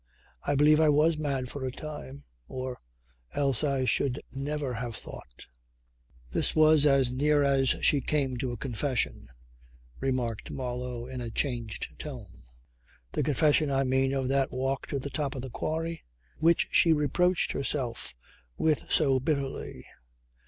[0.41, 2.81] I believe I was mad for a time or
[3.35, 5.45] else I should never have thought..."
[6.33, 9.27] "This was as near as she came to a confession,"
[9.99, 12.41] remarked Marlow in a changed tone.
[13.11, 16.03] "The confession I mean of that walk to the top of the quarry
[16.39, 18.15] which she reproached herself
[18.57, 19.85] with so bitterly.